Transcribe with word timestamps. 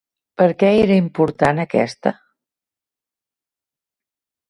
Per 0.41 0.45
què 0.63 0.71
era 0.85 0.97
important 1.01 1.63
aquesta? 1.65 2.17